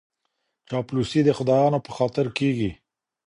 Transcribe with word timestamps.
چاپلوسي 0.69 1.21
د 1.25 1.29
خدایانو 1.37 1.79
په 1.85 1.91
خاطر 1.97 2.25
کیږي. 2.37 2.71